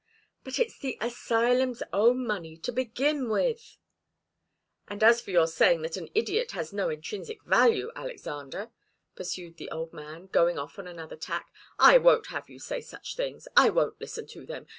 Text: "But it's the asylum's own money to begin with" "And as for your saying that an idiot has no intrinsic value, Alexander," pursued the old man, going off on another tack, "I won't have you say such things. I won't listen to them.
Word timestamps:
"But 0.43 0.57
it's 0.57 0.79
the 0.79 0.97
asylum's 0.99 1.83
own 1.93 2.25
money 2.25 2.57
to 2.57 2.71
begin 2.71 3.29
with" 3.29 3.77
"And 4.87 5.03
as 5.03 5.21
for 5.21 5.29
your 5.29 5.45
saying 5.45 5.83
that 5.83 5.95
an 5.95 6.09
idiot 6.15 6.53
has 6.53 6.73
no 6.73 6.89
intrinsic 6.89 7.43
value, 7.43 7.91
Alexander," 7.95 8.71
pursued 9.15 9.57
the 9.57 9.69
old 9.69 9.93
man, 9.93 10.25
going 10.25 10.57
off 10.57 10.79
on 10.79 10.87
another 10.87 11.17
tack, 11.17 11.53
"I 11.77 11.99
won't 11.99 12.25
have 12.29 12.49
you 12.49 12.57
say 12.57 12.81
such 12.81 13.15
things. 13.15 13.47
I 13.55 13.69
won't 13.69 14.01
listen 14.01 14.25
to 14.29 14.43
them. 14.43 14.65